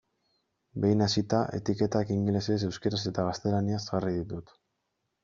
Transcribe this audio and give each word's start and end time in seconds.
Behin 0.85 1.03
hasita, 1.07 1.41
etiketak 1.57 2.13
ingelesez, 2.15 2.57
euskaraz 2.69 3.03
eta 3.13 3.27
gaztelaniaz 3.29 3.81
jarri 3.91 4.15
ditut. 4.23 4.57